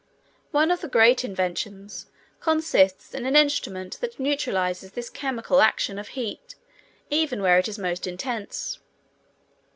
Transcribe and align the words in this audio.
One 0.49 0.71
of 0.71 0.81
the 0.81 0.87
great 0.87 1.23
inventions 1.23 2.07
consists 2.39 3.13
in 3.13 3.27
an 3.27 3.35
instrument 3.35 3.99
that 4.01 4.19
neutralizes 4.19 4.93
this 4.93 5.11
chemical 5.11 5.61
action 5.61 5.99
of 5.99 6.07
heat 6.17 6.55
even 7.11 7.39
where 7.39 7.59
it 7.59 7.67
is 7.67 7.77
most 7.77 8.07
intense. 8.07 8.79